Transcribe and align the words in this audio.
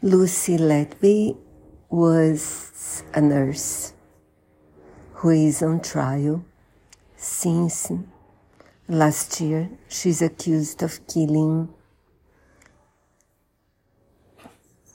Lucy 0.00 0.56
Letby 0.56 1.36
was 1.90 3.02
a 3.14 3.20
nurse 3.20 3.94
who 5.14 5.30
is 5.30 5.60
on 5.60 5.80
trial 5.80 6.44
since 7.16 7.90
last 8.86 9.40
year. 9.40 9.68
She's 9.88 10.22
accused 10.22 10.84
of 10.84 11.04
killing 11.08 11.70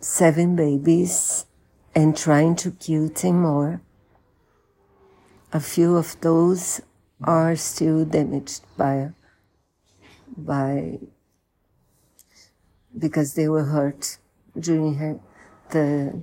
seven 0.00 0.56
babies 0.56 1.46
and 1.94 2.16
trying 2.16 2.56
to 2.56 2.72
kill 2.72 3.08
10 3.08 3.40
more. 3.40 3.80
A 5.52 5.60
few 5.60 5.96
of 5.96 6.20
those 6.22 6.80
are 7.22 7.54
still 7.54 8.04
damaged 8.04 8.62
by, 8.76 9.12
by, 10.36 10.98
because 12.98 13.34
they 13.34 13.48
were 13.48 13.66
hurt 13.66 14.18
during 14.60 15.20
the 15.70 16.20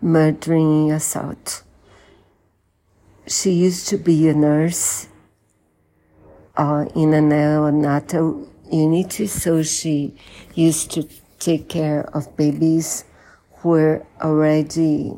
murdering 0.00 0.90
assault. 0.92 1.62
She 3.26 3.52
used 3.52 3.88
to 3.88 3.96
be 3.96 4.28
a 4.28 4.34
nurse 4.34 5.08
uh, 6.56 6.86
in 6.94 7.14
a 7.14 7.20
neonatal 7.20 8.48
unit, 8.70 9.12
so 9.28 9.62
she 9.62 10.14
used 10.54 10.90
to 10.92 11.08
take 11.38 11.68
care 11.68 12.08
of 12.14 12.36
babies 12.36 13.04
who 13.56 13.68
were 13.70 14.06
already 14.20 15.12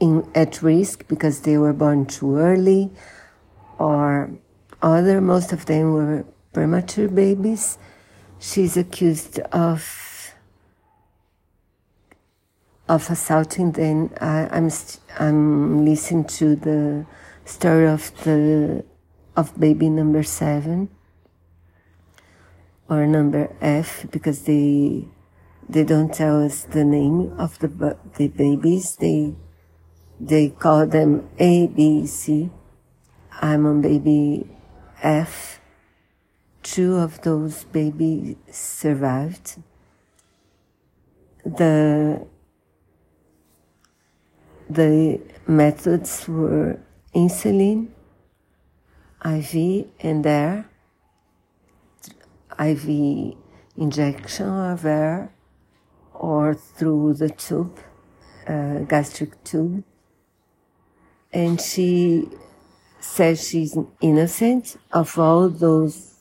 in, 0.00 0.28
at 0.34 0.62
risk 0.62 1.06
because 1.08 1.40
they 1.40 1.56
were 1.56 1.72
born 1.72 2.06
too 2.06 2.36
early 2.36 2.90
or 3.78 4.30
other, 4.82 5.20
most 5.20 5.52
of 5.52 5.66
them 5.66 5.92
were 5.92 6.24
premature 6.52 7.08
babies. 7.08 7.78
She's 8.42 8.76
accused 8.76 9.38
of 9.52 10.34
of 12.88 13.08
assaulting 13.08 13.70
Then 13.70 14.10
I, 14.20 14.42
uh, 14.42 14.48
I'm 14.50 14.68
I'm 15.20 15.84
listening 15.84 16.24
to 16.42 16.56
the 16.56 17.06
story 17.44 17.86
of 17.86 18.10
the 18.24 18.84
of 19.36 19.54
baby 19.60 19.88
number 19.88 20.24
seven 20.24 20.88
or 22.90 23.06
number 23.06 23.54
F 23.60 24.06
because 24.10 24.42
they 24.42 25.06
they 25.68 25.84
don't 25.84 26.12
tell 26.12 26.44
us 26.44 26.64
the 26.64 26.84
name 26.84 27.38
of 27.38 27.60
the 27.60 27.96
the 28.18 28.26
babies. 28.26 28.96
They 28.96 29.36
they 30.18 30.48
call 30.48 30.88
them 30.88 31.30
A, 31.38 31.68
B, 31.68 32.06
C. 32.06 32.50
I'm 33.40 33.66
on 33.66 33.82
baby 33.82 34.50
F. 35.00 35.51
Two 36.62 36.96
of 36.96 37.20
those 37.22 37.64
babies 37.64 38.36
survived. 38.50 39.60
The 41.44 42.26
the 44.70 45.20
methods 45.46 46.28
were 46.28 46.78
insulin, 47.14 47.88
IV 49.24 49.86
and 50.00 50.24
air, 50.24 50.70
IV 52.58 53.34
injection 53.76 54.48
of 54.48 54.86
air, 54.86 55.32
or 56.14 56.54
through 56.54 57.14
the 57.14 57.28
tube, 57.28 57.78
uh, 58.46 58.78
gastric 58.80 59.42
tube. 59.42 59.82
And 61.32 61.60
she 61.60 62.28
says 63.00 63.48
she's 63.48 63.76
innocent 64.00 64.76
of 64.92 65.18
all 65.18 65.48
those 65.48 66.11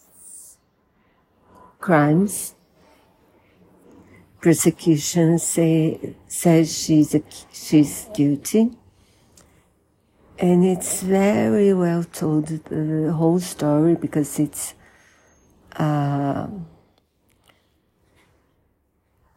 crimes. 1.81 2.55
Prosecution 4.39 5.37
say, 5.39 6.15
says 6.27 6.77
she's, 6.77 7.13
a, 7.13 7.21
she's 7.51 8.07
guilty. 8.13 8.71
And 10.39 10.65
it's 10.65 11.03
very 11.03 11.73
well 11.73 12.03
told, 12.03 12.47
the 12.47 13.13
whole 13.13 13.39
story, 13.39 13.95
because 13.95 14.39
it's, 14.39 14.73
uh, 15.75 16.47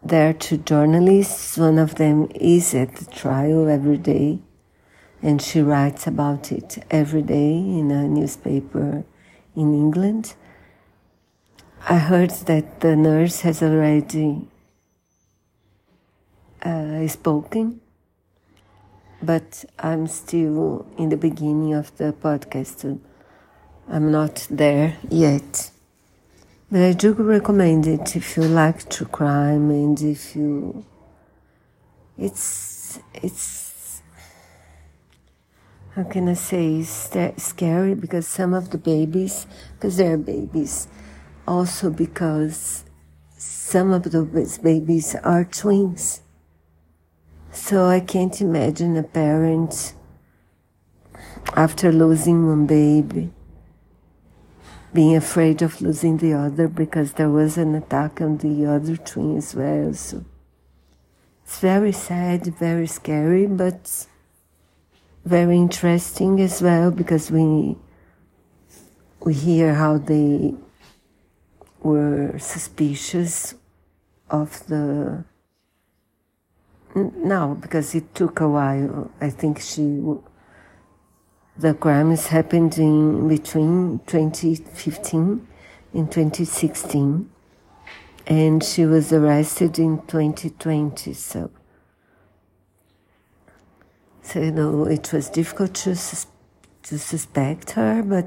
there 0.03 0.31
are 0.31 0.33
two 0.33 0.59
journalists. 0.59 1.59
One 1.59 1.79
of 1.79 1.97
them 1.97 2.29
is 2.35 2.75
at 2.75 2.97
the 2.97 3.05
trial 3.05 3.69
every 3.69 3.99
day, 3.99 4.39
and 5.21 5.43
she 5.43 5.61
writes 5.61 6.07
about 6.07 6.51
it 6.53 6.79
every 6.91 7.23
day 7.23 7.53
in 7.57 7.91
a 7.91 8.09
newspaper 8.09 9.05
in 9.55 9.75
England. 9.75 10.35
I 11.95 11.99
heard 11.99 12.31
that 12.51 12.81
the 12.81 12.97
nurse 12.97 13.43
has 13.43 13.63
already 13.63 14.49
uh, 16.61 17.07
spoken, 17.07 17.81
but 19.23 19.65
I'm 19.79 20.09
still 20.09 20.87
in 20.99 21.11
the 21.11 21.17
beginning 21.17 21.73
of 21.73 21.97
the 21.97 22.13
podcast. 22.13 22.99
I'm 23.89 24.11
not 24.11 24.49
there 24.51 24.97
yet. 25.09 25.71
But 26.69 26.83
I 26.83 26.95
do 26.95 27.13
recommend 27.13 27.87
it 27.87 28.17
if 28.17 28.37
you 28.37 28.43
like 28.43 28.91
true 28.91 29.07
crime 29.07 29.71
and 29.71 29.97
if 30.03 30.35
you. 30.35 30.85
It's. 32.19 32.99
It's. 33.15 34.03
How 35.95 36.03
can 36.03 36.29
I 36.29 36.35
say? 36.35 36.79
It's 36.79 37.45
scary 37.45 37.95
because 37.95 38.27
some 38.27 38.53
of 38.53 38.71
the 38.71 38.79
babies, 38.79 39.47
because 39.75 39.97
they're 39.97 40.19
babies, 40.19 40.89
also 41.47 41.91
because 41.91 42.85
some 43.37 43.93
of 43.93 44.11
those 44.11 44.59
babies 44.59 45.15
are 45.17 45.45
twins. 45.45 46.23
So 47.53 47.87
I 47.87 48.01
can't 48.01 48.41
imagine 48.41 48.97
a 48.97 49.03
parent 49.03 49.95
after 51.55 51.93
losing 51.93 52.47
one 52.47 52.67
baby 52.67 53.31
being 54.95 55.17
afraid 55.17 55.61
of 55.61 55.81
losing 55.81 56.19
the 56.19 56.33
other 56.33 56.69
because 56.69 57.15
there 57.15 57.29
was 57.29 57.59
an 57.59 57.75
attack 57.75 58.21
on 58.21 58.39
the 58.39 58.65
other 58.65 58.97
twin 58.97 59.37
as 59.37 59.55
well. 59.55 59.93
So 59.93 60.25
it's 61.45 61.59
very 61.59 61.91
sad, 61.91 62.47
very 62.47 62.87
scary, 62.87 63.47
but 63.47 64.07
very 65.25 65.57
interesting 65.57 66.41
as 66.41 66.63
well 66.63 66.91
because 66.93 67.31
we 67.31 67.77
we 69.21 69.35
hear 69.35 69.75
how 69.75 69.99
they 69.99 70.55
were 71.85 72.39
suspicious 72.39 73.55
of 74.31 74.67
the 74.67 75.25
no, 76.95 77.59
because 77.61 77.95
it 77.95 78.15
took 78.15 78.41
a 78.41 78.49
while. 78.49 79.11
I 79.21 79.29
think 79.29 79.61
she, 79.61 80.01
the 81.57 81.75
crimes 81.75 82.29
happened 82.29 82.79
in 82.79 83.27
between 83.27 84.01
2015 84.07 85.47
and 85.93 86.13
2016, 86.13 87.31
and 88.29 88.63
she 88.63 88.87
was 88.87 89.13
arrested 89.13 89.79
in 89.79 89.99
2020. 90.03 91.13
So, 91.15 91.51
so 94.23 94.41
you 94.41 94.53
know, 94.53 94.85
it 94.85 95.13
was 95.13 95.29
difficult 95.29 95.75
to 95.75 95.97
sus- 95.97 96.29
to 96.85 96.99
suspect 96.99 97.73
her, 97.73 98.03
but 98.05 98.27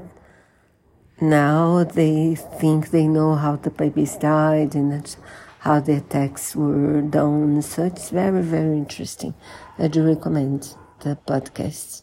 now 1.20 1.84
they 1.84 2.34
think 2.34 2.90
they 2.90 3.06
know 3.06 3.34
how 3.34 3.56
the 3.56 3.70
babies 3.70 4.16
died 4.16 4.74
and 4.74 5.16
how 5.60 5.80
the 5.80 5.96
attacks 5.96 6.54
were 6.54 7.02
done. 7.02 7.60
So 7.62 7.84
it's 7.84 8.10
very, 8.10 8.42
very 8.42 8.76
interesting. 8.76 9.34
I 9.78 9.88
do 9.88 10.06
recommend 10.06 10.74
the 11.00 11.18
podcast. 11.26 12.02